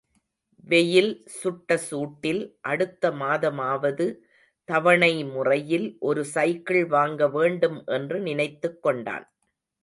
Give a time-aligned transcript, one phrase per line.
[0.67, 4.07] வெயில் சுட்ட சூட்டில் அடுத்த மாதமாவது
[4.69, 9.27] தவணை முறையில் ஒரு சைக்கிள் வாங்க வேண்டும் என்று நினைத்துக் கொண்டான்.